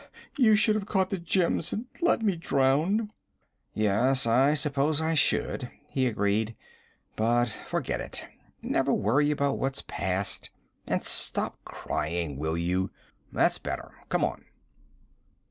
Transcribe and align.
You 0.35 0.55
should 0.55 0.73
have 0.73 0.87
caught 0.87 1.11
the 1.11 1.19
gems 1.19 1.71
and 1.71 1.85
let 2.01 2.23
me 2.23 2.35
drown!' 2.35 3.11
'Yes, 3.75 4.25
I 4.25 4.55
suppose 4.55 4.99
I 4.99 5.13
should,' 5.13 5.69
he 5.89 6.07
agreed. 6.07 6.55
'But 7.15 7.49
forget 7.67 8.01
it. 8.01 8.25
Never 8.63 8.91
worry 8.93 9.29
about 9.29 9.59
what's 9.59 9.83
past. 9.83 10.49
And 10.87 11.03
stop 11.03 11.63
crying, 11.65 12.37
will 12.39 12.57
you? 12.57 12.89
That's 13.31 13.59
better. 13.59 13.93
Come 14.09 14.25
on.' 14.25 14.43